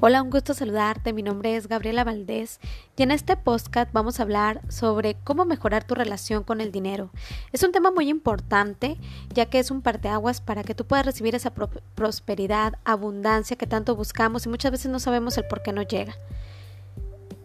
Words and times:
Hola, 0.00 0.22
un 0.22 0.30
gusto 0.30 0.54
saludarte. 0.54 1.12
Mi 1.12 1.24
nombre 1.24 1.56
es 1.56 1.66
Gabriela 1.66 2.04
Valdés 2.04 2.60
y 2.96 3.02
en 3.02 3.10
este 3.10 3.36
podcast 3.36 3.92
vamos 3.92 4.20
a 4.20 4.22
hablar 4.22 4.60
sobre 4.68 5.16
cómo 5.24 5.44
mejorar 5.44 5.82
tu 5.82 5.96
relación 5.96 6.44
con 6.44 6.60
el 6.60 6.70
dinero. 6.70 7.10
Es 7.50 7.64
un 7.64 7.72
tema 7.72 7.90
muy 7.90 8.08
importante 8.08 8.96
ya 9.34 9.46
que 9.46 9.58
es 9.58 9.72
un 9.72 9.82
parteaguas 9.82 10.40
para 10.40 10.62
que 10.62 10.76
tú 10.76 10.86
puedas 10.86 11.04
recibir 11.04 11.34
esa 11.34 11.52
prosperidad, 11.96 12.78
abundancia 12.84 13.56
que 13.56 13.66
tanto 13.66 13.96
buscamos 13.96 14.46
y 14.46 14.48
muchas 14.48 14.70
veces 14.70 14.88
no 14.88 15.00
sabemos 15.00 15.36
el 15.36 15.48
por 15.48 15.62
qué 15.62 15.72
no 15.72 15.82
llega. 15.82 16.14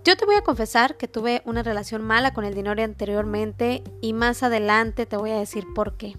Yo 0.03 0.15
te 0.15 0.25
voy 0.25 0.35
a 0.35 0.43
confesar 0.43 0.95
que 0.95 1.07
tuve 1.07 1.41
una 1.45 1.63
relación 1.63 2.03
mala 2.03 2.35
con 2.35 2.45
el 2.45 2.53
dinero 2.53 2.83
anteriormente 2.83 3.83
y 3.99 4.13
más 4.13 4.43
adelante 4.43 5.07
te 5.07 5.17
voy 5.17 5.31
a 5.31 5.39
decir 5.39 5.65
por 5.73 5.97
qué. 5.97 6.15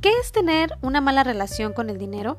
¿Qué 0.00 0.12
es 0.18 0.32
tener 0.32 0.78
una 0.80 1.02
mala 1.02 1.24
relación 1.24 1.74
con 1.74 1.90
el 1.90 1.98
dinero? 1.98 2.38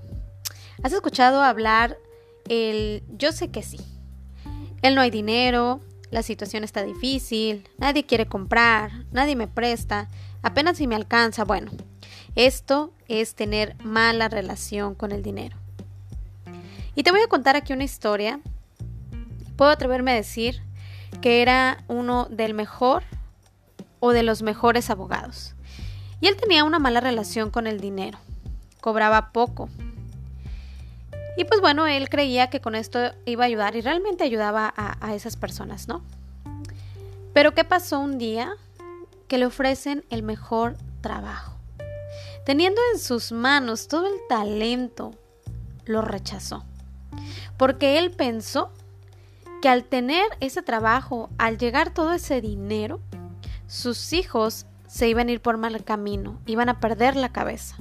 ¿Has 0.82 0.94
escuchado 0.94 1.44
hablar 1.44 2.00
el 2.48 3.04
yo 3.18 3.32
sé 3.32 3.50
que 3.52 3.64
sí. 3.64 3.80
Él 4.82 4.96
no 4.96 5.02
hay 5.02 5.10
dinero, 5.10 5.80
la 6.12 6.24
situación 6.24 6.64
está 6.64 6.84
difícil, 6.84 7.68
nadie 7.78 8.06
quiere 8.06 8.28
comprar, 8.28 8.92
nadie 9.12 9.36
me 9.36 9.48
presta, 9.48 10.10
apenas 10.42 10.78
si 10.78 10.88
me 10.88 10.96
alcanza. 10.96 11.46
Bueno, 11.46 11.72
esto 12.36 12.94
es 13.08 13.36
tener 13.36 13.76
mala 13.84 14.28
relación 14.28 14.96
con 14.96 15.12
el 15.12 15.24
dinero. 15.24 15.58
Y 16.96 17.04
te 17.04 17.12
voy 17.12 17.22
a 17.22 17.28
contar 17.28 17.56
aquí 17.56 17.74
una 17.74 17.84
historia. 17.84 18.40
Puedo 19.56 19.72
atreverme 19.72 20.12
a 20.12 20.16
decir 20.16 20.62
que 21.22 21.42
era 21.42 21.84
uno 21.88 22.28
del 22.30 22.54
mejor 22.54 23.04
o 24.00 24.12
de 24.12 24.24
los 24.24 24.42
mejores 24.42 24.90
abogados. 24.90 25.56
Y 26.22 26.28
él 26.28 26.36
tenía 26.36 26.64
una 26.64 26.80
mala 26.80 27.00
relación 27.00 27.50
con 27.50 27.68
el 27.68 27.80
dinero. 27.80 28.20
Cobraba 28.82 29.32
poco, 29.32 29.70
y 31.36 31.46
pues 31.46 31.62
bueno, 31.62 31.88
él 31.88 32.10
creía 32.10 32.50
que 32.50 32.62
con 32.62 32.76
esto 32.76 33.00
iba 33.26 33.44
a 33.44 33.48
ayudar 33.48 33.76
y 33.76 33.82
realmente 33.82 34.24
ayudaba 34.24 34.74
a, 34.76 35.16
esas 35.16 35.36
personas, 35.36 35.88
¿no? 35.88 36.04
Pero 37.34 37.54
¿qué 37.54 37.64
pasó 37.64 38.00
un 38.00 38.20
día? 38.20 38.54
Que 39.28 39.40
le 39.40 39.48
ofrecen 39.48 40.06
el 40.12 40.22
mejor 40.22 40.78
trabajo. 41.02 41.58
Teniendo 42.46 42.80
en 42.94 43.00
sus 43.00 43.32
manos 43.32 43.88
todo 43.88 44.06
el 44.06 44.20
talento, 44.30 45.16
lo 45.86 46.02
rechazó. 46.02 46.64
Porque 47.58 47.98
él 47.98 48.12
pensó 48.12 48.72
que 49.62 49.70
al 49.70 49.86
tener 49.86 50.26
ese 50.40 50.62
trabajo, 50.62 51.30
al 51.40 51.58
llegar 51.58 51.94
todo 51.94 52.14
ese 52.14 52.42
dinero, 52.42 53.00
sus 53.68 54.14
hijos 54.14 54.68
se 54.88 55.08
iban 55.08 55.30
a 55.30 55.32
ir 55.32 55.42
por 55.42 55.58
mal 55.58 55.84
camino, 55.84 56.40
iban 56.46 56.70
a 56.70 56.80
perder 56.80 57.16
la 57.16 57.30
cabeza. 57.30 57.78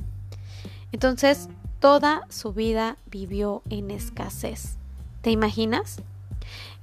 Entonces 0.92 1.48
toda 1.83 2.22
su 2.28 2.52
vida 2.52 2.97
vivió 3.11 3.61
en 3.69 3.91
escasez. 3.91 4.77
¿Te 5.20 5.33
imaginas? 5.33 6.00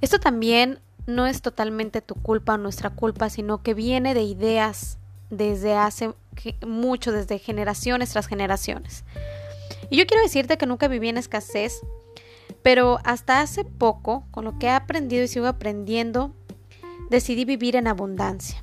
Esto 0.02 0.20
también 0.20 0.78
no 1.06 1.26
es 1.26 1.40
totalmente 1.40 2.02
tu 2.02 2.14
culpa 2.16 2.54
o 2.54 2.58
nuestra 2.58 2.90
culpa, 2.90 3.30
sino 3.30 3.62
que 3.62 3.72
viene 3.72 4.12
de 4.12 4.24
ideas 4.24 4.98
desde 5.30 5.74
hace 5.74 6.12
mucho, 6.66 7.12
desde 7.12 7.38
generaciones 7.38 8.10
tras 8.10 8.26
generaciones. 8.26 9.04
Y 9.88 9.96
yo 9.96 10.06
quiero 10.06 10.22
decirte 10.22 10.58
que 10.58 10.66
nunca 10.66 10.86
viví 10.86 11.08
en 11.08 11.16
escasez, 11.16 11.80
pero 12.62 12.98
hasta 13.02 13.40
hace 13.40 13.64
poco, 13.64 14.24
con 14.30 14.44
lo 14.44 14.58
que 14.58 14.66
he 14.66 14.70
aprendido 14.70 15.24
y 15.24 15.28
sigo 15.28 15.46
aprendiendo, 15.46 16.34
decidí 17.08 17.46
vivir 17.46 17.74
en 17.74 17.86
abundancia. 17.86 18.62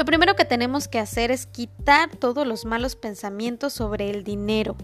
Lo 0.00 0.06
primero 0.06 0.34
que 0.34 0.46
tenemos 0.46 0.88
que 0.88 0.98
hacer 0.98 1.30
es 1.30 1.44
quitar 1.44 2.08
todos 2.16 2.46
los 2.46 2.64
malos 2.64 2.96
pensamientos 2.96 3.74
sobre 3.74 4.08
el 4.08 4.24
dinero. 4.24 4.74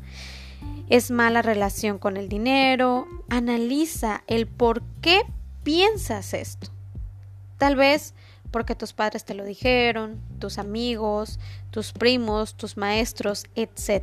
Es 0.90 1.10
mala 1.10 1.40
relación 1.40 1.96
con 1.96 2.18
el 2.18 2.28
dinero. 2.28 3.06
Analiza 3.30 4.24
el 4.26 4.46
por 4.46 4.82
qué 5.00 5.22
piensas 5.62 6.34
esto. 6.34 6.68
Tal 7.56 7.76
vez 7.76 8.12
porque 8.50 8.74
tus 8.74 8.92
padres 8.92 9.24
te 9.24 9.32
lo 9.32 9.46
dijeron, 9.46 10.20
tus 10.38 10.58
amigos, 10.58 11.38
tus 11.70 11.94
primos, 11.94 12.54
tus 12.54 12.76
maestros, 12.76 13.44
etc. 13.54 14.02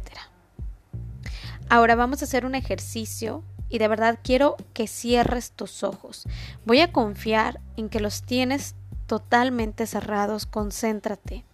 Ahora 1.69 1.93
vamos 1.93 2.23
a 2.23 2.25
hacer 2.25 2.43
un 2.43 2.55
ejercicio 2.55 3.43
y 3.69 3.77
de 3.77 3.87
verdad 3.87 4.17
quiero 4.23 4.55
que 4.73 4.87
cierres 4.87 5.51
tus 5.51 5.83
ojos. 5.83 6.25
Voy 6.65 6.81
a 6.81 6.91
confiar 6.91 7.59
en 7.77 7.89
que 7.89 7.99
los 7.99 8.23
tienes 8.23 8.73
totalmente 9.13 9.85
cerrados, 9.85 10.47
concéntrate. 10.47 11.45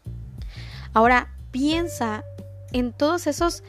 Ahora 0.93 1.35
piensa 1.51 2.23
en 2.71 2.93
todos 2.93 3.27
esos 3.27 3.63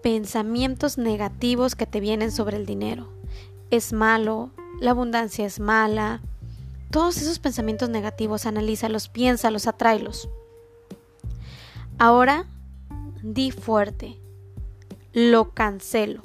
pensamientos 0.00 0.96
negativos 0.96 1.74
que 1.74 1.86
te 1.86 1.98
vienen 1.98 2.30
sobre 2.30 2.56
el 2.56 2.66
dinero. 2.66 3.08
Es 3.72 3.92
malo, 3.92 4.50
la 4.80 4.92
abundancia 4.92 5.44
es 5.44 5.58
mala. 5.58 6.20
Todos 6.92 7.16
esos 7.16 7.40
pensamientos 7.40 7.88
negativos, 7.88 8.46
analízalos, 8.46 9.08
piénsalos, 9.08 9.66
atráelos. 9.66 10.28
Ahora, 11.98 12.46
di 13.24 13.50
fuerte, 13.50 14.20
lo 15.12 15.50
cancelo, 15.50 16.22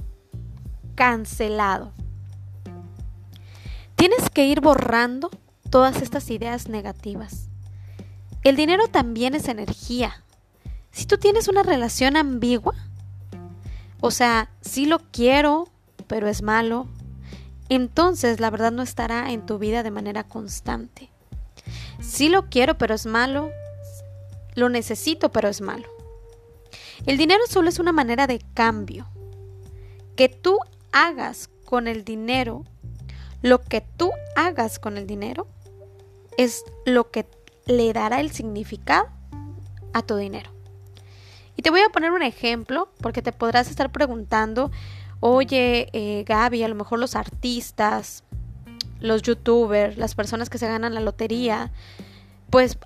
cancelado. 0.93 1.93
Tienes 3.95 4.29
que 4.29 4.45
ir 4.45 4.61
borrando 4.61 5.31
todas 5.73 6.03
estas 6.03 6.29
ideas 6.29 6.69
negativas. 6.69 7.47
El 8.43 8.55
dinero 8.55 8.87
también 8.89 9.33
es 9.33 9.47
energía. 9.47 10.23
Si 10.91 11.07
tú 11.07 11.17
tienes 11.17 11.47
una 11.47 11.63
relación 11.63 12.15
ambigua, 12.15 12.75
o 13.99 14.11
sea, 14.11 14.51
si 14.61 14.85
lo 14.85 14.99
quiero, 14.99 15.67
pero 16.05 16.27
es 16.27 16.43
malo, 16.43 16.85
entonces 17.69 18.39
la 18.39 18.51
verdad 18.51 18.71
no 18.71 18.83
estará 18.83 19.31
en 19.31 19.47
tu 19.47 19.57
vida 19.57 19.81
de 19.81 19.89
manera 19.89 20.23
constante. 20.23 21.09
Si 21.99 22.29
lo 22.29 22.51
quiero, 22.51 22.77
pero 22.77 22.93
es 22.93 23.07
malo, 23.07 23.49
lo 24.53 24.69
necesito, 24.69 25.31
pero 25.31 25.49
es 25.49 25.59
malo. 25.59 25.87
El 27.07 27.17
dinero 27.17 27.41
solo 27.49 27.69
es 27.69 27.79
una 27.79 27.93
manera 27.93 28.27
de 28.27 28.45
cambio. 28.53 29.07
Que 30.15 30.29
tú 30.29 30.59
hagas 30.91 31.49
con 31.65 31.87
el 31.87 32.05
dinero 32.05 32.63
lo 33.41 33.59
que 33.63 33.81
tú 33.81 34.11
hagas 34.35 34.77
con 34.77 34.97
el 34.97 35.07
dinero 35.07 35.47
es 36.37 36.63
lo 36.85 37.11
que 37.11 37.25
le 37.65 37.93
dará 37.93 38.19
el 38.19 38.31
significado 38.31 39.07
a 39.93 40.01
tu 40.01 40.15
dinero. 40.15 40.51
Y 41.55 41.61
te 41.61 41.69
voy 41.69 41.81
a 41.81 41.89
poner 41.89 42.11
un 42.11 42.23
ejemplo 42.23 42.89
porque 42.99 43.21
te 43.21 43.31
podrás 43.31 43.69
estar 43.69 43.91
preguntando, 43.91 44.71
oye 45.19 45.89
eh, 45.93 46.23
Gaby, 46.27 46.63
a 46.63 46.67
lo 46.67 46.75
mejor 46.75 46.99
los 46.99 47.15
artistas, 47.15 48.23
los 48.99 49.21
youtubers, 49.21 49.97
las 49.97 50.15
personas 50.15 50.49
que 50.49 50.57
se 50.57 50.67
ganan 50.67 50.93
la 50.93 51.01
lotería, 51.01 51.71
pues 52.49 52.77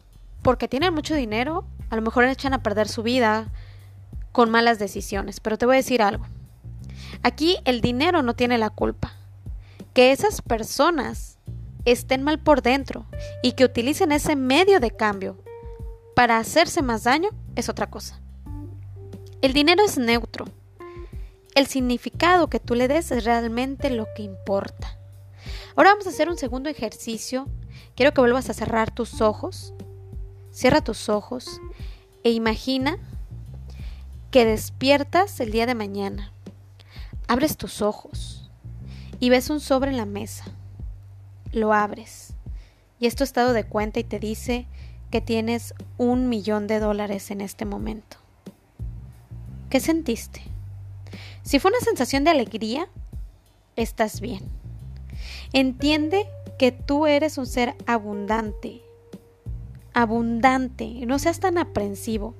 porque 0.42 0.68
tienen 0.68 0.94
mucho 0.94 1.16
dinero, 1.16 1.66
a 1.90 1.96
lo 1.96 2.02
mejor 2.02 2.26
echan 2.26 2.54
a 2.54 2.64
perder 2.64 2.88
su 2.88 3.04
vida 3.04 3.50
con 4.32 4.50
malas 4.50 4.80
decisiones. 4.80 5.40
Pero 5.40 5.58
te 5.58 5.66
voy 5.66 5.76
a 5.76 5.78
decir 5.78 6.02
algo. 6.02 6.26
Aquí 7.24 7.58
el 7.66 7.82
dinero 7.82 8.22
no 8.22 8.36
tiene 8.36 8.58
la 8.58 8.70
culpa. 8.70 9.14
Que 9.94 10.12
esas 10.12 10.42
personas 10.42 11.37
estén 11.92 12.22
mal 12.22 12.38
por 12.38 12.62
dentro 12.62 13.06
y 13.42 13.54
que 13.54 13.64
utilicen 13.64 14.12
ese 14.12 14.36
medio 14.36 14.80
de 14.80 14.92
cambio 14.92 15.38
para 16.16 16.38
hacerse 16.38 16.82
más 16.82 17.04
daño 17.04 17.30
es 17.56 17.70
otra 17.70 17.90
cosa. 17.90 18.20
El 19.42 19.54
dinero 19.54 19.84
es 19.86 19.98
neutro. 19.98 20.46
El 21.56 21.68
significado 21.68 22.50
que 22.50 22.60
tú 22.60 22.76
le 22.76 22.88
des 22.88 23.12
es 23.12 23.24
realmente 23.24 23.90
lo 23.90 24.08
que 24.16 24.24
importa. 24.24 24.98
Ahora 25.76 25.92
vamos 25.92 26.08
a 26.08 26.10
hacer 26.10 26.28
un 26.28 26.38
segundo 26.38 26.70
ejercicio. 26.70 27.48
Quiero 27.96 28.14
que 28.14 28.22
vuelvas 28.22 28.50
a 28.50 28.54
cerrar 28.54 28.92
tus 28.92 29.22
ojos. 29.22 29.74
Cierra 30.52 30.82
tus 30.82 31.08
ojos 31.08 31.62
e 32.24 32.32
imagina 32.32 32.98
que 34.30 34.44
despiertas 34.44 35.40
el 35.40 35.52
día 35.52 35.66
de 35.66 35.76
mañana. 35.76 36.34
Abres 37.28 37.56
tus 37.56 37.82
ojos 37.82 38.50
y 39.20 39.30
ves 39.30 39.50
un 39.50 39.62
sobre 39.62 39.92
en 39.92 39.98
la 39.98 40.06
mesa 40.06 40.57
lo 41.52 41.74
abres 41.74 42.34
y 43.00 43.08
es 43.08 43.16
tu 43.16 43.24
estado 43.24 43.54
de 43.54 43.64
cuenta 43.64 44.00
y 44.00 44.04
te 44.04 44.20
dice 44.20 44.68
que 45.12 45.22
tienes 45.22 45.74
un 45.98 46.30
millón 46.30 46.68
de 46.68 46.80
dólares 46.80 47.32
en 47.32 47.42
este 47.42 47.66
momento. 47.66 48.18
¿Qué 49.70 49.80
sentiste? 49.80 50.42
Si 51.44 51.60
fue 51.60 51.72
una 51.72 51.80
sensación 51.80 52.24
de 52.24 52.32
alegría, 52.32 52.90
estás 53.76 54.20
bien. 54.20 54.50
Entiende 55.54 56.28
que 56.58 56.72
tú 56.72 57.06
eres 57.06 57.38
un 57.38 57.46
ser 57.46 57.76
abundante. 57.86 58.82
Abundante. 59.94 61.06
No 61.06 61.20
seas 61.20 61.40
tan 61.40 61.58
aprensivo. 61.58 62.36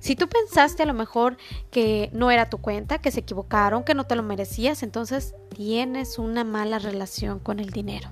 Si 0.00 0.16
tú 0.16 0.28
pensaste 0.28 0.82
a 0.82 0.86
lo 0.86 0.94
mejor 0.94 1.36
que 1.70 2.10
no 2.12 2.30
era 2.30 2.50
tu 2.50 2.58
cuenta, 2.58 2.98
que 2.98 3.10
se 3.10 3.20
equivocaron, 3.20 3.84
que 3.84 3.94
no 3.94 4.04
te 4.04 4.16
lo 4.16 4.22
merecías, 4.22 4.82
entonces 4.82 5.34
tienes 5.54 6.18
una 6.18 6.44
mala 6.44 6.78
relación 6.78 7.38
con 7.38 7.58
el 7.58 7.70
dinero. 7.70 8.10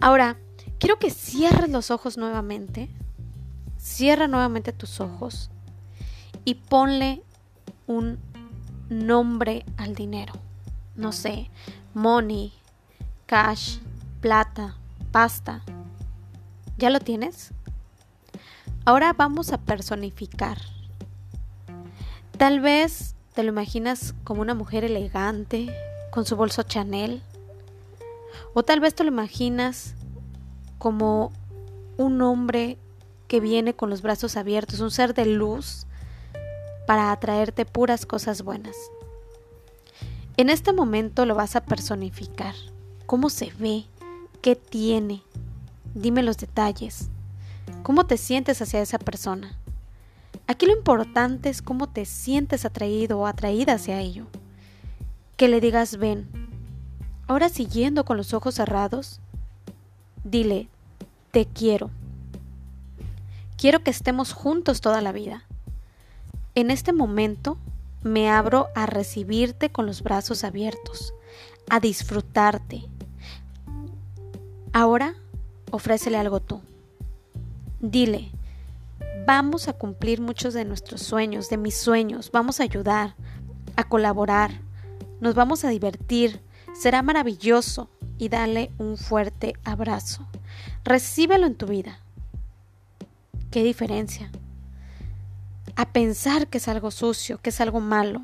Ahora, 0.00 0.36
quiero 0.78 0.98
que 0.98 1.10
cierres 1.10 1.70
los 1.70 1.90
ojos 1.90 2.16
nuevamente. 2.16 2.88
Cierra 3.78 4.28
nuevamente 4.28 4.72
tus 4.72 5.00
ojos 5.00 5.50
y 6.44 6.54
ponle 6.54 7.22
un 7.86 8.18
nombre 8.88 9.64
al 9.76 9.94
dinero. 9.94 10.32
no 10.96 11.12
sé, 11.12 11.48
money, 11.94 12.52
cash, 13.26 13.78
plata, 14.20 14.74
pasta. 15.12 15.62
¿Ya 16.76 16.90
lo 16.90 16.98
tienes? 16.98 17.52
Ahora 18.84 19.12
vamos 19.12 19.52
a 19.52 19.58
personificar. 19.58 20.58
Tal 22.36 22.60
vez 22.60 23.14
te 23.34 23.42
lo 23.44 23.50
imaginas 23.50 24.14
como 24.24 24.42
una 24.42 24.54
mujer 24.54 24.84
elegante, 24.84 25.72
con 26.10 26.24
su 26.24 26.34
bolso 26.34 26.62
Chanel. 26.64 27.22
O 28.54 28.62
tal 28.62 28.80
vez 28.80 28.94
te 28.94 29.04
lo 29.04 29.10
imaginas 29.10 29.94
como 30.78 31.32
un 31.96 32.22
hombre 32.22 32.78
que 33.26 33.40
viene 33.40 33.74
con 33.74 33.90
los 33.90 34.02
brazos 34.02 34.36
abiertos, 34.36 34.80
un 34.80 34.90
ser 34.90 35.14
de 35.14 35.26
luz 35.26 35.86
para 36.86 37.12
atraerte 37.12 37.66
puras 37.66 38.06
cosas 38.06 38.42
buenas. 38.42 38.76
En 40.38 40.48
este 40.50 40.72
momento 40.72 41.26
lo 41.26 41.34
vas 41.34 41.56
a 41.56 41.64
personificar. 41.64 42.54
¿Cómo 43.06 43.28
se 43.28 43.52
ve? 43.58 43.84
¿Qué 44.40 44.56
tiene? 44.56 45.22
Dime 45.94 46.22
los 46.22 46.38
detalles. 46.38 47.10
¿Cómo 47.82 48.06
te 48.06 48.16
sientes 48.16 48.62
hacia 48.62 48.80
esa 48.80 48.98
persona? 48.98 49.58
Aquí 50.46 50.64
lo 50.64 50.72
importante 50.72 51.50
es 51.50 51.60
cómo 51.60 51.88
te 51.88 52.06
sientes 52.06 52.64
atraído 52.64 53.18
o 53.18 53.26
atraída 53.26 53.74
hacia 53.74 54.00
ello. 54.00 54.26
Que 55.36 55.48
le 55.48 55.60
digas 55.60 55.98
ven. 55.98 56.47
Ahora 57.28 57.50
siguiendo 57.50 58.06
con 58.06 58.16
los 58.16 58.32
ojos 58.32 58.54
cerrados, 58.54 59.20
dile, 60.24 60.68
te 61.30 61.44
quiero. 61.44 61.90
Quiero 63.58 63.80
que 63.80 63.90
estemos 63.90 64.32
juntos 64.32 64.80
toda 64.80 65.02
la 65.02 65.12
vida. 65.12 65.44
En 66.54 66.70
este 66.70 66.94
momento 66.94 67.58
me 68.02 68.30
abro 68.30 68.68
a 68.74 68.86
recibirte 68.86 69.70
con 69.70 69.84
los 69.84 70.02
brazos 70.02 70.42
abiertos, 70.42 71.12
a 71.68 71.80
disfrutarte. 71.80 72.84
Ahora 74.72 75.14
ofrécele 75.70 76.16
algo 76.16 76.40
tú. 76.40 76.62
Dile, 77.80 78.30
vamos 79.26 79.68
a 79.68 79.74
cumplir 79.74 80.22
muchos 80.22 80.54
de 80.54 80.64
nuestros 80.64 81.02
sueños, 81.02 81.50
de 81.50 81.58
mis 81.58 81.76
sueños, 81.76 82.30
vamos 82.32 82.60
a 82.60 82.62
ayudar, 82.62 83.16
a 83.76 83.84
colaborar, 83.84 84.62
nos 85.20 85.34
vamos 85.34 85.64
a 85.64 85.68
divertir, 85.68 86.40
será 86.78 87.02
maravilloso 87.02 87.88
y 88.18 88.28
dale 88.28 88.70
un 88.78 88.96
fuerte 88.96 89.54
abrazo. 89.64 90.26
Recíbelo 90.84 91.46
en 91.46 91.56
tu 91.56 91.66
vida. 91.66 92.00
¿Qué 93.50 93.64
diferencia? 93.64 94.30
A 95.74 95.92
pensar 95.92 96.46
que 96.46 96.58
es 96.58 96.68
algo 96.68 96.90
sucio, 96.90 97.38
que 97.38 97.50
es 97.50 97.60
algo 97.60 97.80
malo. 97.80 98.22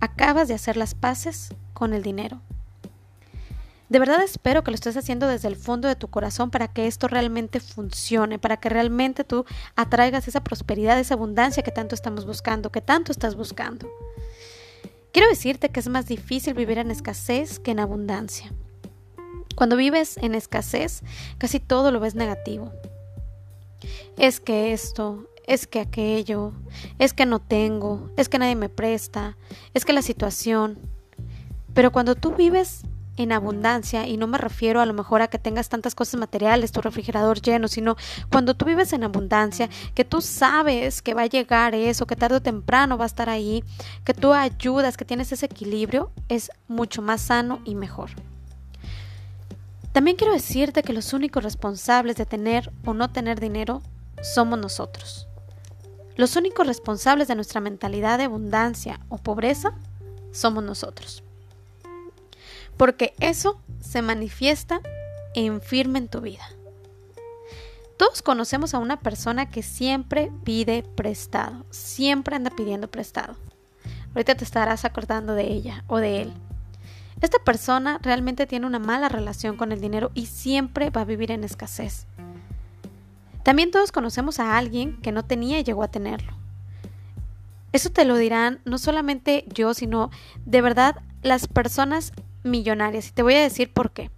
Acabas 0.00 0.48
de 0.48 0.54
hacer 0.54 0.76
las 0.76 0.94
paces 0.94 1.54
con 1.74 1.92
el 1.92 2.02
dinero. 2.02 2.40
De 3.88 3.98
verdad 3.98 4.22
espero 4.22 4.62
que 4.62 4.70
lo 4.70 4.74
estés 4.74 4.96
haciendo 4.96 5.26
desde 5.26 5.48
el 5.48 5.56
fondo 5.56 5.88
de 5.88 5.96
tu 5.96 6.08
corazón 6.08 6.50
para 6.50 6.68
que 6.68 6.86
esto 6.86 7.08
realmente 7.08 7.58
funcione, 7.60 8.38
para 8.38 8.58
que 8.58 8.68
realmente 8.68 9.24
tú 9.24 9.46
atraigas 9.76 10.28
esa 10.28 10.44
prosperidad, 10.44 10.98
esa 10.98 11.14
abundancia 11.14 11.62
que 11.62 11.72
tanto 11.72 11.94
estamos 11.94 12.26
buscando, 12.26 12.70
que 12.70 12.82
tanto 12.82 13.12
estás 13.12 13.34
buscando. 13.34 13.88
Quiero 15.12 15.28
decirte 15.28 15.70
que 15.70 15.80
es 15.80 15.88
más 15.88 16.06
difícil 16.06 16.54
vivir 16.54 16.78
en 16.78 16.90
escasez 16.90 17.58
que 17.58 17.70
en 17.70 17.80
abundancia. 17.80 18.52
Cuando 19.56 19.76
vives 19.76 20.16
en 20.18 20.34
escasez, 20.34 21.02
casi 21.38 21.58
todo 21.60 21.90
lo 21.90 22.00
ves 22.00 22.14
negativo 22.14 22.72
es 24.16 24.40
que 24.40 24.72
esto, 24.72 25.28
es 25.46 25.66
que 25.66 25.80
aquello, 25.80 26.52
es 26.98 27.12
que 27.12 27.26
no 27.26 27.40
tengo, 27.40 28.10
es 28.16 28.28
que 28.28 28.38
nadie 28.38 28.56
me 28.56 28.68
presta, 28.68 29.36
es 29.74 29.84
que 29.84 29.92
la 29.92 30.02
situación. 30.02 30.78
Pero 31.74 31.92
cuando 31.92 32.14
tú 32.14 32.34
vives 32.34 32.82
en 33.18 33.32
abundancia, 33.32 34.06
y 34.06 34.16
no 34.16 34.26
me 34.26 34.38
refiero 34.38 34.80
a 34.80 34.86
lo 34.86 34.94
mejor 34.94 35.22
a 35.22 35.28
que 35.28 35.38
tengas 35.38 35.68
tantas 35.68 35.94
cosas 35.94 36.18
materiales, 36.20 36.72
tu 36.72 36.80
refrigerador 36.80 37.40
lleno, 37.40 37.68
sino 37.68 37.96
cuando 38.30 38.54
tú 38.54 38.64
vives 38.64 38.92
en 38.92 39.04
abundancia, 39.04 39.68
que 39.94 40.04
tú 40.04 40.20
sabes 40.20 41.02
que 41.02 41.14
va 41.14 41.22
a 41.22 41.26
llegar 41.26 41.74
eso, 41.74 42.06
que 42.06 42.16
tarde 42.16 42.36
o 42.36 42.42
temprano 42.42 42.98
va 42.98 43.04
a 43.04 43.06
estar 43.06 43.28
ahí, 43.28 43.64
que 44.04 44.14
tú 44.14 44.32
ayudas, 44.32 44.96
que 44.96 45.04
tienes 45.04 45.32
ese 45.32 45.46
equilibrio, 45.46 46.10
es 46.28 46.50
mucho 46.68 47.02
más 47.02 47.22
sano 47.22 47.60
y 47.64 47.74
mejor. 47.74 48.10
También 49.92 50.16
quiero 50.16 50.32
decirte 50.32 50.82
que 50.82 50.92
los 50.92 51.12
únicos 51.12 51.42
responsables 51.42 52.16
de 52.16 52.26
tener 52.26 52.70
o 52.84 52.94
no 52.94 53.10
tener 53.10 53.40
dinero 53.40 53.82
somos 54.22 54.58
nosotros. 54.58 55.26
Los 56.16 56.36
únicos 56.36 56.66
responsables 56.66 57.28
de 57.28 57.34
nuestra 57.36 57.60
mentalidad 57.60 58.18
de 58.18 58.24
abundancia 58.24 59.00
o 59.08 59.18
pobreza 59.18 59.72
somos 60.32 60.64
nosotros. 60.64 61.22
Porque 62.78 63.14
eso 63.20 63.60
se 63.80 64.00
manifiesta 64.00 64.80
en 65.34 65.60
firme 65.60 65.98
en 65.98 66.08
tu 66.08 66.20
vida. 66.22 66.48
Todos 67.98 68.22
conocemos 68.22 68.74
a 68.74 68.78
una 68.78 69.00
persona 69.00 69.50
que 69.50 69.62
siempre 69.62 70.30
pide 70.44 70.84
prestado, 70.94 71.66
siempre 71.70 72.36
anda 72.36 72.50
pidiendo 72.50 72.88
prestado. 72.88 73.34
Ahorita 74.14 74.36
te 74.36 74.44
estarás 74.44 74.84
acordando 74.84 75.34
de 75.34 75.52
ella 75.52 75.84
o 75.88 75.98
de 75.98 76.22
él. 76.22 76.32
Esta 77.20 77.40
persona 77.40 77.98
realmente 78.00 78.46
tiene 78.46 78.66
una 78.66 78.78
mala 78.78 79.08
relación 79.08 79.56
con 79.56 79.72
el 79.72 79.80
dinero 79.80 80.12
y 80.14 80.26
siempre 80.26 80.90
va 80.90 81.00
a 81.00 81.04
vivir 81.04 81.32
en 81.32 81.42
escasez. 81.42 82.06
También 83.42 83.72
todos 83.72 83.90
conocemos 83.90 84.38
a 84.38 84.56
alguien 84.56 84.98
que 84.98 85.10
no 85.10 85.24
tenía 85.24 85.58
y 85.58 85.64
llegó 85.64 85.82
a 85.82 85.90
tenerlo. 85.90 86.32
Eso 87.72 87.90
te 87.90 88.04
lo 88.04 88.16
dirán 88.16 88.60
no 88.64 88.78
solamente 88.78 89.44
yo, 89.52 89.74
sino 89.74 90.10
de 90.46 90.62
verdad 90.62 91.02
las 91.22 91.48
personas 91.48 92.12
millonarias. 92.44 93.08
Y 93.08 93.12
te 93.12 93.22
voy 93.22 93.34
a 93.34 93.42
decir 93.42 93.72
por 93.72 93.90
qué. 93.90 94.10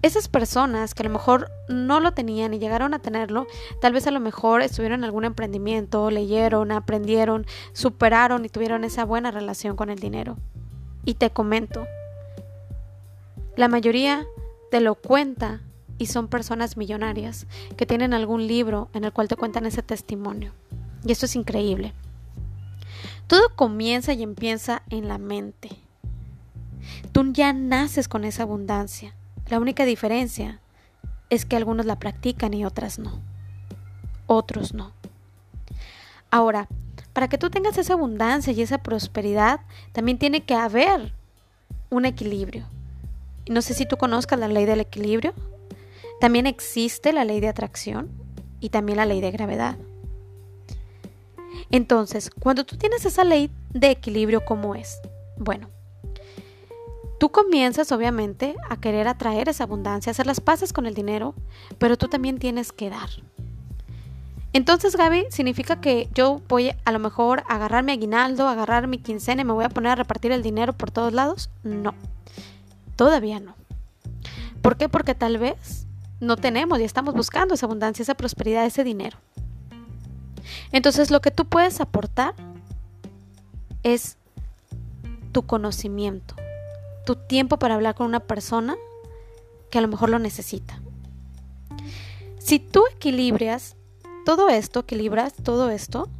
Esas 0.00 0.28
personas 0.28 0.94
que 0.94 1.02
a 1.02 1.06
lo 1.06 1.12
mejor 1.12 1.50
no 1.68 1.98
lo 1.98 2.12
tenían 2.12 2.54
y 2.54 2.60
llegaron 2.60 2.94
a 2.94 3.00
tenerlo, 3.00 3.48
tal 3.80 3.92
vez 3.92 4.06
a 4.06 4.12
lo 4.12 4.20
mejor 4.20 4.62
estuvieron 4.62 5.00
en 5.00 5.04
algún 5.04 5.24
emprendimiento, 5.24 6.10
leyeron, 6.12 6.70
aprendieron, 6.70 7.46
superaron 7.72 8.44
y 8.44 8.48
tuvieron 8.48 8.84
esa 8.84 9.04
buena 9.04 9.32
relación 9.32 9.74
con 9.74 9.90
el 9.90 9.98
dinero. 9.98 10.36
Y 11.04 11.14
te 11.14 11.30
comento, 11.30 11.84
la 13.56 13.66
mayoría 13.66 14.24
te 14.70 14.80
lo 14.80 14.94
cuenta 14.94 15.62
y 15.98 16.06
son 16.06 16.28
personas 16.28 16.76
millonarias 16.76 17.48
que 17.76 17.86
tienen 17.86 18.14
algún 18.14 18.46
libro 18.46 18.88
en 18.94 19.02
el 19.02 19.12
cual 19.12 19.26
te 19.26 19.34
cuentan 19.34 19.66
ese 19.66 19.82
testimonio. 19.82 20.52
Y 21.04 21.10
esto 21.10 21.26
es 21.26 21.34
increíble. 21.34 21.92
Todo 23.26 23.54
comienza 23.56 24.12
y 24.12 24.22
empieza 24.22 24.82
en 24.90 25.08
la 25.08 25.18
mente. 25.18 25.70
Tú 27.12 27.32
ya 27.32 27.52
naces 27.52 28.08
con 28.08 28.24
esa 28.24 28.42
abundancia. 28.42 29.14
La 29.48 29.58
única 29.58 29.84
diferencia 29.84 30.60
es 31.30 31.44
que 31.44 31.56
algunos 31.56 31.86
la 31.86 31.98
practican 31.98 32.54
y 32.54 32.64
otras 32.64 32.98
no. 32.98 33.20
Otros 34.26 34.74
no. 34.74 34.92
Ahora, 36.30 36.68
para 37.12 37.28
que 37.28 37.38
tú 37.38 37.50
tengas 37.50 37.78
esa 37.78 37.94
abundancia 37.94 38.52
y 38.52 38.62
esa 38.62 38.78
prosperidad, 38.78 39.60
también 39.92 40.18
tiene 40.18 40.44
que 40.44 40.54
haber 40.54 41.12
un 41.90 42.04
equilibrio. 42.04 42.66
No 43.48 43.62
sé 43.62 43.74
si 43.74 43.86
tú 43.86 43.96
conozcas 43.96 44.38
la 44.38 44.48
ley 44.48 44.66
del 44.66 44.80
equilibrio. 44.80 45.32
También 46.20 46.46
existe 46.46 47.12
la 47.12 47.24
ley 47.24 47.40
de 47.40 47.48
atracción 47.48 48.10
y 48.60 48.68
también 48.68 48.98
la 48.98 49.06
ley 49.06 49.20
de 49.20 49.30
gravedad. 49.30 49.78
Entonces, 51.70 52.30
cuando 52.30 52.64
tú 52.64 52.76
tienes 52.76 53.04
esa 53.04 53.24
ley 53.24 53.50
de 53.70 53.90
equilibrio, 53.90 54.44
¿cómo 54.44 54.74
es? 54.74 55.00
Bueno, 55.36 55.70
tú 57.18 57.30
comienzas 57.30 57.92
obviamente 57.92 58.56
a 58.68 58.76
querer 58.78 59.08
atraer 59.08 59.48
esa 59.48 59.64
abundancia, 59.64 60.10
hacer 60.10 60.26
las 60.26 60.40
paces 60.40 60.72
con 60.72 60.86
el 60.86 60.94
dinero, 60.94 61.34
pero 61.78 61.96
tú 61.96 62.08
también 62.08 62.38
tienes 62.38 62.72
que 62.72 62.90
dar. 62.90 63.08
Entonces, 64.52 64.96
Gaby, 64.96 65.26
significa 65.30 65.80
que 65.80 66.08
yo 66.14 66.40
voy 66.48 66.72
a 66.84 66.92
lo 66.92 66.98
mejor 66.98 67.44
a 67.48 67.56
agarrar 67.56 67.84
mi 67.84 67.92
aguinaldo, 67.92 68.48
agarrar 68.48 68.86
mi 68.86 68.98
quincena 68.98 69.42
y 69.42 69.44
me 69.44 69.52
voy 69.52 69.64
a 69.64 69.68
poner 69.68 69.92
a 69.92 69.96
repartir 69.96 70.32
el 70.32 70.42
dinero 70.42 70.72
por 70.72 70.90
todos 70.90 71.12
lados? 71.12 71.50
No, 71.62 71.94
todavía 72.96 73.40
no. 73.40 73.54
¿Por 74.62 74.76
qué? 74.76 74.88
Porque 74.88 75.14
tal 75.14 75.38
vez 75.38 75.86
no 76.20 76.36
tenemos 76.36 76.80
y 76.80 76.84
estamos 76.84 77.14
buscando 77.14 77.54
esa 77.54 77.66
abundancia, 77.66 78.02
esa 78.02 78.14
prosperidad, 78.14 78.64
ese 78.64 78.84
dinero. 78.84 79.18
Entonces 80.72 81.10
lo 81.10 81.20
que 81.20 81.30
tú 81.30 81.44
puedes 81.44 81.80
aportar 81.80 82.34
es 83.82 84.16
tu 85.32 85.42
conocimiento, 85.42 86.34
tu 87.08 87.16
tiempo 87.16 87.58
para 87.58 87.74
hablar 87.74 87.94
con 87.94 88.06
una 88.06 88.20
persona 88.20 88.76
que 89.70 89.78
a 89.78 89.80
lo 89.80 89.88
mejor 89.88 90.10
lo 90.10 90.18
necesita. 90.18 90.78
Si 92.38 92.58
tú 92.58 92.84
equilibras 92.94 93.76
todo 94.26 94.50
esto, 94.50 94.80
equilibras 94.80 95.32
todo 95.32 95.70
esto, 95.70 96.10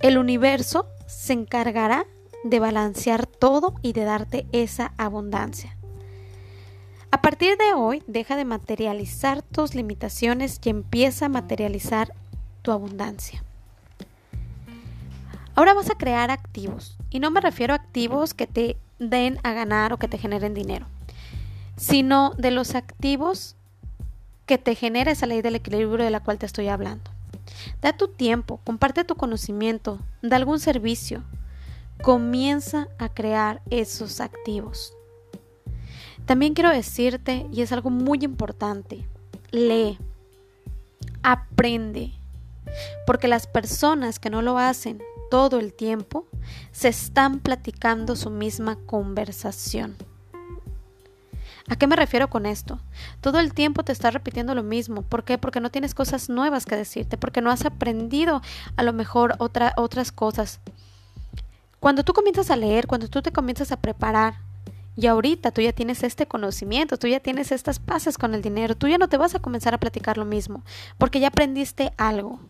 el 0.00 0.18
universo 0.18 0.86
se 1.06 1.32
encargará 1.32 2.06
de 2.42 2.60
balancear 2.60 3.24
todo 3.24 3.76
y 3.80 3.94
de 3.94 4.04
darte 4.04 4.46
esa 4.52 4.92
abundancia. 4.98 5.74
A 7.10 7.22
partir 7.22 7.56
de 7.56 7.72
hoy, 7.72 8.02
deja 8.06 8.36
de 8.36 8.44
materializar 8.44 9.40
tus 9.40 9.74
limitaciones 9.74 10.60
y 10.62 10.68
empieza 10.68 11.26
a 11.26 11.30
materializar 11.30 12.12
tu 12.60 12.72
abundancia. 12.72 13.42
Ahora 15.54 15.72
vas 15.72 15.88
a 15.88 15.96
crear 15.96 16.30
activos. 16.30 16.98
Y 17.08 17.20
no 17.20 17.30
me 17.30 17.40
refiero 17.40 17.72
a 17.72 17.76
activos 17.76 18.34
que 18.34 18.46
te 18.46 18.76
den 18.98 19.38
a 19.42 19.52
ganar 19.52 19.92
o 19.92 19.98
que 19.98 20.08
te 20.08 20.18
generen 20.18 20.54
dinero, 20.54 20.86
sino 21.76 22.32
de 22.36 22.50
los 22.50 22.74
activos 22.74 23.56
que 24.46 24.58
te 24.58 24.74
genera 24.74 25.12
esa 25.12 25.26
ley 25.26 25.42
del 25.42 25.56
equilibrio 25.56 26.04
de 26.04 26.10
la 26.10 26.20
cual 26.20 26.38
te 26.38 26.46
estoy 26.46 26.68
hablando. 26.68 27.10
Da 27.80 27.92
tu 27.92 28.08
tiempo, 28.08 28.60
comparte 28.64 29.04
tu 29.04 29.16
conocimiento, 29.16 29.98
da 30.22 30.36
algún 30.36 30.60
servicio. 30.60 31.22
Comienza 32.02 32.88
a 32.98 33.08
crear 33.08 33.62
esos 33.70 34.20
activos. 34.20 34.92
También 36.26 36.54
quiero 36.54 36.70
decirte, 36.70 37.46
y 37.52 37.62
es 37.62 37.72
algo 37.72 37.90
muy 37.90 38.18
importante, 38.22 39.06
lee, 39.50 39.98
aprende, 41.22 42.12
porque 43.06 43.28
las 43.28 43.46
personas 43.46 44.18
que 44.18 44.30
no 44.30 44.42
lo 44.42 44.58
hacen 44.58 45.02
todo 45.30 45.58
el 45.58 45.74
tiempo 45.74 46.26
se 46.72 46.88
están 46.88 47.40
platicando 47.40 48.16
su 48.16 48.30
misma 48.30 48.76
conversación. 48.86 49.96
¿A 51.68 51.76
qué 51.76 51.86
me 51.86 51.96
refiero 51.96 52.28
con 52.28 52.44
esto? 52.44 52.78
Todo 53.22 53.40
el 53.40 53.54
tiempo 53.54 53.84
te 53.84 53.92
estás 53.92 54.12
repitiendo 54.12 54.54
lo 54.54 54.62
mismo. 54.62 55.02
¿Por 55.02 55.24
qué? 55.24 55.38
Porque 55.38 55.60
no 55.60 55.70
tienes 55.70 55.94
cosas 55.94 56.28
nuevas 56.28 56.66
que 56.66 56.76
decirte, 56.76 57.16
porque 57.16 57.40
no 57.40 57.50
has 57.50 57.64
aprendido 57.64 58.42
a 58.76 58.82
lo 58.82 58.92
mejor 58.92 59.36
otras 59.38 60.12
cosas. 60.12 60.60
Cuando 61.80 62.04
tú 62.04 62.12
comienzas 62.12 62.50
a 62.50 62.56
leer, 62.56 62.86
cuando 62.86 63.08
tú 63.08 63.22
te 63.22 63.32
comienzas 63.32 63.72
a 63.72 63.80
preparar, 63.80 64.34
y 64.96 65.06
ahorita 65.06 65.50
tú 65.50 65.60
ya 65.60 65.72
tienes 65.72 66.02
este 66.02 66.26
conocimiento, 66.26 66.98
tú 66.98 67.06
ya 67.06 67.20
tienes 67.20 67.50
estas 67.50 67.78
pases 67.78 68.16
con 68.16 68.34
el 68.34 68.42
dinero, 68.42 68.76
tú 68.76 68.86
ya 68.86 68.98
no 68.98 69.08
te 69.08 69.16
vas 69.16 69.34
a 69.34 69.40
comenzar 69.40 69.74
a 69.74 69.78
platicar 69.78 70.18
lo 70.18 70.24
mismo, 70.24 70.62
porque 70.98 71.18
ya 71.18 71.28
aprendiste 71.28 71.92
algo. 71.96 72.40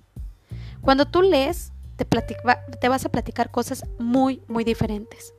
Cuando 0.83 1.07
tú 1.07 1.23
lees, 1.23 1.73
te, 1.97 2.05
te 2.05 2.89
vas 2.89 3.05
a 3.05 3.09
platicar 3.09 3.51
cosas 3.51 3.85
muy, 3.99 4.43
muy 4.49 4.65
diferentes. 4.65 5.35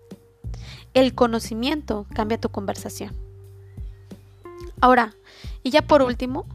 El 0.94 1.14
conocimiento 1.14 2.06
cambia 2.14 2.40
tu 2.40 2.50
conversación. 2.50 3.16
Ahora, 4.82 5.16
y 5.64 5.72
ya 5.72 5.82
por 5.82 6.02
último, 6.02 6.46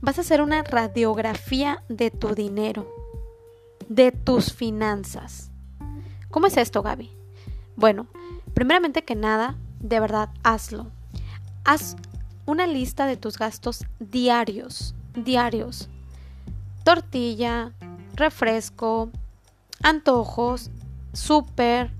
vas 0.00 0.18
a 0.18 0.20
hacer 0.20 0.42
una 0.42 0.62
radiografía 0.62 1.82
de 1.88 2.10
tu 2.10 2.34
dinero, 2.34 2.88
de 3.88 4.12
tus 4.12 4.52
finanzas. 4.52 5.50
¿Cómo 6.30 6.46
es 6.46 6.56
esto, 6.56 6.82
Gaby? 6.82 7.10
Bueno, 7.76 8.06
primeramente 8.54 9.04
que 9.04 9.14
nada, 9.14 9.56
de 9.80 10.00
verdad, 10.00 10.30
hazlo. 10.42 10.88
Haz 11.64 11.96
una 12.46 12.66
lista 12.66 13.06
de 13.06 13.16
tus 13.16 13.38
gastos 13.38 13.84
diarios, 13.98 14.94
diarios. 15.14 15.88
Tortilla, 16.84 17.72
refresco, 18.14 19.10
antojos, 19.82 20.70
súper, 21.12 21.92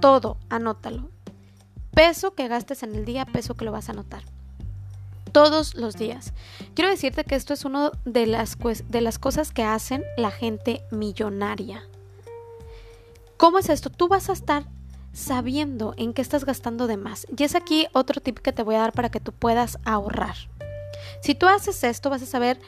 todo, 0.00 0.36
anótalo. 0.48 1.10
Peso 1.94 2.34
que 2.34 2.48
gastes 2.48 2.82
en 2.82 2.94
el 2.94 3.04
día, 3.04 3.24
peso 3.24 3.54
que 3.54 3.64
lo 3.64 3.72
vas 3.72 3.88
a 3.88 3.92
anotar. 3.92 4.22
Todos 5.32 5.74
los 5.74 5.94
días. 5.96 6.32
Quiero 6.74 6.90
decirte 6.90 7.24
que 7.24 7.34
esto 7.34 7.54
es 7.54 7.64
una 7.64 7.90
de 8.04 8.26
las, 8.26 8.56
de 8.88 9.00
las 9.00 9.18
cosas 9.18 9.52
que 9.52 9.64
hacen 9.64 10.04
la 10.16 10.30
gente 10.30 10.82
millonaria. 10.90 11.84
¿Cómo 13.36 13.58
es 13.58 13.68
esto? 13.68 13.90
Tú 13.90 14.08
vas 14.08 14.30
a 14.30 14.32
estar 14.32 14.64
sabiendo 15.12 15.94
en 15.96 16.12
qué 16.12 16.22
estás 16.22 16.44
gastando 16.44 16.86
de 16.86 16.96
más. 16.96 17.26
Y 17.36 17.44
es 17.44 17.54
aquí 17.54 17.86
otro 17.92 18.20
tip 18.20 18.38
que 18.38 18.52
te 18.52 18.62
voy 18.62 18.74
a 18.74 18.80
dar 18.80 18.92
para 18.92 19.10
que 19.10 19.20
tú 19.20 19.32
puedas 19.32 19.78
ahorrar. 19.84 20.36
Si 21.20 21.34
tú 21.34 21.46
haces 21.46 21.82
esto, 21.84 22.10
vas 22.10 22.22
a 22.22 22.26
saber 22.26 22.60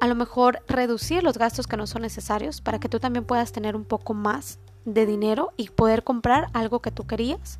a 0.00 0.06
lo 0.06 0.14
mejor 0.14 0.62
reducir 0.68 1.22
los 1.22 1.38
gastos 1.38 1.66
que 1.66 1.76
no 1.76 1.86
son 1.86 2.02
necesarios 2.02 2.60
para 2.60 2.78
que 2.78 2.88
tú 2.88 3.00
también 3.00 3.24
puedas 3.24 3.52
tener 3.52 3.74
un 3.74 3.84
poco 3.84 4.14
más 4.14 4.58
de 4.84 5.06
dinero 5.06 5.52
y 5.56 5.68
poder 5.70 6.04
comprar 6.04 6.48
algo 6.52 6.80
que 6.80 6.90
tú 6.90 7.06
querías 7.06 7.58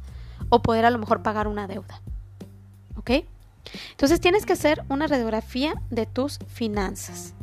o 0.49 0.63
poder 0.63 0.85
a 0.85 0.91
lo 0.91 0.99
mejor 0.99 1.23
pagar 1.23 1.49
una 1.49 1.67
deuda. 1.67 2.01
¿Ok? 2.97 3.11
Entonces 3.91 4.21
tienes 4.21 4.47
que 4.47 4.53
hacer 4.53 4.83
una 4.89 5.07
radiografía 5.07 5.75
de 5.91 6.07
tus 6.07 6.39
finanzas. 6.47 7.35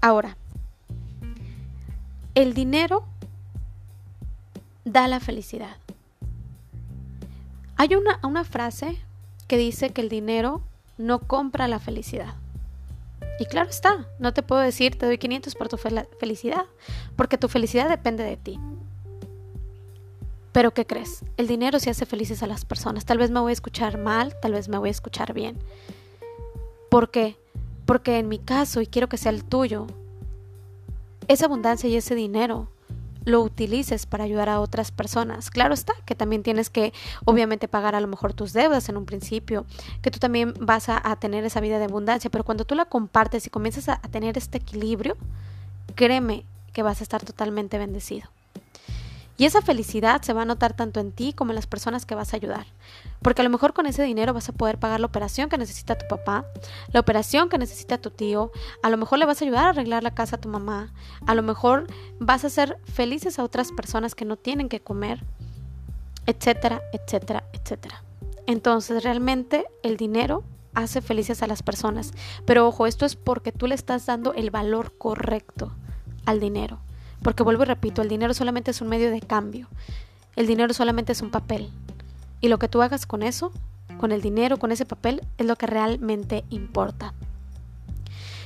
Ahora, 0.00 0.36
el 2.34 2.52
dinero 2.52 3.04
da 4.84 5.08
la 5.08 5.20
felicidad. 5.20 5.76
Hay 7.76 7.94
una, 7.94 8.20
una 8.22 8.44
frase 8.44 8.98
que 9.48 9.56
dice 9.56 9.90
que 9.90 10.00
el 10.00 10.08
dinero 10.08 10.62
no 10.98 11.20
compra 11.20 11.68
la 11.68 11.78
felicidad. 11.78 12.34
Y 13.38 13.46
claro 13.46 13.68
está, 13.68 14.08
no 14.18 14.32
te 14.32 14.42
puedo 14.42 14.60
decir 14.60 14.96
te 14.98 15.06
doy 15.06 15.18
500 15.18 15.54
por 15.54 15.68
tu 15.68 15.76
felicidad, 15.76 16.64
porque 17.16 17.38
tu 17.38 17.48
felicidad 17.48 17.88
depende 17.88 18.24
de 18.24 18.36
ti. 18.36 18.58
Pero 20.52 20.72
¿qué 20.72 20.86
crees? 20.86 21.22
El 21.36 21.48
dinero 21.48 21.78
sí 21.78 21.90
hace 21.90 22.06
felices 22.06 22.42
a 22.42 22.46
las 22.46 22.64
personas. 22.64 23.04
Tal 23.04 23.18
vez 23.18 23.30
me 23.30 23.40
voy 23.40 23.50
a 23.50 23.52
escuchar 23.52 23.98
mal, 23.98 24.34
tal 24.40 24.52
vez 24.52 24.70
me 24.70 24.78
voy 24.78 24.88
a 24.88 24.92
escuchar 24.92 25.34
bien. 25.34 25.58
¿Por 26.88 27.10
qué? 27.10 27.36
Porque 27.84 28.18
en 28.18 28.28
mi 28.28 28.38
caso, 28.38 28.80
y 28.80 28.86
quiero 28.86 29.08
que 29.08 29.18
sea 29.18 29.32
el 29.32 29.44
tuyo, 29.44 29.86
esa 31.28 31.44
abundancia 31.44 31.90
y 31.90 31.96
ese 31.96 32.14
dinero 32.14 32.68
lo 33.26 33.42
utilices 33.42 34.06
para 34.06 34.24
ayudar 34.24 34.48
a 34.48 34.60
otras 34.60 34.92
personas. 34.92 35.50
Claro 35.50 35.74
está 35.74 35.92
que 36.06 36.14
también 36.14 36.42
tienes 36.42 36.70
que 36.70 36.94
obviamente 37.26 37.68
pagar 37.68 37.94
a 37.94 38.00
lo 38.00 38.06
mejor 38.06 38.32
tus 38.32 38.52
deudas 38.54 38.88
en 38.88 38.96
un 38.96 39.04
principio, 39.04 39.66
que 40.00 40.10
tú 40.10 40.18
también 40.18 40.54
vas 40.60 40.88
a, 40.88 41.16
tener 41.16 41.44
esa 41.44 41.60
vida 41.60 41.78
de 41.78 41.84
abundancia, 41.84 42.30
pero 42.30 42.44
cuando 42.44 42.64
tú 42.64 42.74
la 42.74 42.84
compartes 42.84 43.46
y 43.46 43.50
comienzas 43.50 43.88
a 43.88 43.98
tener 43.98 44.38
este 44.38 44.58
equilibrio, 44.58 45.16
créeme 45.94 46.44
que 46.72 46.82
vas 46.82 47.00
a 47.00 47.02
estar 47.02 47.24
totalmente 47.24 47.78
bendecido. 47.78 48.28
Y 49.38 49.44
esa 49.44 49.60
felicidad 49.60 50.22
se 50.22 50.32
va 50.32 50.42
a 50.42 50.46
notar 50.46 50.74
tanto 50.74 51.00
en 51.00 51.12
ti 51.12 51.32
como 51.32 51.50
en 51.50 51.56
las 51.56 51.66
personas 51.66 52.06
que 52.06 52.14
vas 52.14 52.32
a 52.32 52.36
ayudar. 52.36 52.66
Porque 53.20 53.42
a 53.42 53.44
lo 53.44 53.50
mejor 53.50 53.74
con 53.74 53.86
ese 53.86 54.02
dinero 54.02 54.32
vas 54.32 54.48
a 54.48 54.52
poder 54.52 54.78
pagar 54.78 55.00
la 55.00 55.06
operación 55.06 55.48
que 55.48 55.58
necesita 55.58 55.98
tu 55.98 56.06
papá, 56.08 56.46
la 56.92 57.00
operación 57.00 57.48
que 57.48 57.58
necesita 57.58 57.98
tu 57.98 58.10
tío, 58.10 58.50
a 58.82 58.88
lo 58.88 58.96
mejor 58.96 59.18
le 59.18 59.26
vas 59.26 59.40
a 59.40 59.44
ayudar 59.44 59.66
a 59.66 59.68
arreglar 59.70 60.02
la 60.02 60.14
casa 60.14 60.36
a 60.36 60.40
tu 60.40 60.48
mamá, 60.48 60.92
a 61.26 61.34
lo 61.34 61.42
mejor 61.42 61.86
vas 62.18 62.44
a 62.44 62.46
hacer 62.46 62.78
felices 62.84 63.38
a 63.38 63.44
otras 63.44 63.72
personas 63.72 64.14
que 64.14 64.24
no 64.24 64.36
tienen 64.36 64.68
que 64.68 64.80
comer, 64.80 65.22
etcétera, 66.26 66.82
etcétera, 66.92 67.44
etcétera. 67.52 68.02
Entonces 68.46 69.02
realmente 69.02 69.66
el 69.82 69.96
dinero 69.96 70.44
hace 70.74 71.00
felices 71.00 71.42
a 71.42 71.46
las 71.46 71.62
personas. 71.62 72.12
Pero 72.44 72.68
ojo, 72.68 72.86
esto 72.86 73.06
es 73.06 73.16
porque 73.16 73.50
tú 73.50 73.66
le 73.66 73.74
estás 73.74 74.06
dando 74.06 74.34
el 74.34 74.50
valor 74.50 74.96
correcto 74.96 75.72
al 76.26 76.38
dinero. 76.38 76.78
Porque 77.22 77.42
vuelvo 77.42 77.62
y 77.62 77.66
repito, 77.66 78.02
el 78.02 78.08
dinero 78.08 78.34
solamente 78.34 78.70
es 78.70 78.80
un 78.80 78.88
medio 78.88 79.10
de 79.10 79.20
cambio. 79.20 79.68
El 80.36 80.46
dinero 80.46 80.72
solamente 80.74 81.12
es 81.12 81.22
un 81.22 81.30
papel. 81.30 81.70
Y 82.40 82.48
lo 82.48 82.58
que 82.58 82.68
tú 82.68 82.82
hagas 82.82 83.06
con 83.06 83.22
eso, 83.22 83.52
con 83.98 84.12
el 84.12 84.20
dinero, 84.20 84.58
con 84.58 84.72
ese 84.72 84.84
papel, 84.84 85.22
es 85.38 85.46
lo 85.46 85.56
que 85.56 85.66
realmente 85.66 86.44
importa. 86.50 87.14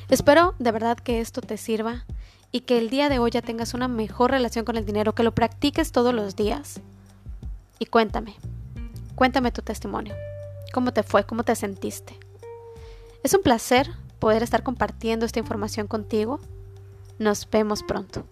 Espero 0.08 0.54
de 0.58 0.72
verdad 0.72 0.98
que 0.98 1.20
esto 1.20 1.40
te 1.40 1.56
sirva 1.56 2.04
y 2.52 2.60
que 2.60 2.78
el 2.78 2.90
día 2.90 3.08
de 3.08 3.18
hoy 3.18 3.30
ya 3.30 3.42
tengas 3.42 3.74
una 3.74 3.88
mejor 3.88 4.32
relación 4.32 4.64
con 4.64 4.76
el 4.76 4.84
dinero, 4.84 5.14
que 5.14 5.22
lo 5.22 5.34
practiques 5.34 5.92
todos 5.92 6.14
los 6.14 6.36
días. 6.36 6.80
Y 7.78 7.86
cuéntame, 7.86 8.36
cuéntame 9.14 9.52
tu 9.52 9.62
testimonio. 9.62 10.14
¿Cómo 10.72 10.92
te 10.92 11.02
fue? 11.02 11.24
¿Cómo 11.24 11.44
te 11.44 11.54
sentiste? 11.54 12.18
Es 13.22 13.34
un 13.34 13.42
placer 13.42 13.90
poder 14.18 14.42
estar 14.42 14.62
compartiendo 14.62 15.26
esta 15.26 15.38
información 15.38 15.86
contigo. 15.86 16.40
Nos 17.18 17.48
vemos 17.50 17.82
pronto. 17.82 18.24